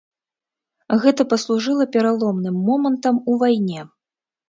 Гэта 1.03 1.27
паслужыла 1.35 1.85
пераломным 1.99 2.61
момантам 2.73 3.25
у 3.29 3.41
вайне. 3.45 3.81